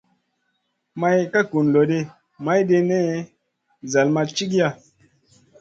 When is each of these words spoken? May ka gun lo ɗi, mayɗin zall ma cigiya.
May 0.99 1.19
ka 1.31 1.41
gun 1.49 1.67
lo 1.73 1.81
ɗi, 1.89 1.99
mayɗin 2.43 2.87
zall 3.91 4.09
ma 4.15 4.21
cigiya. 4.35 4.67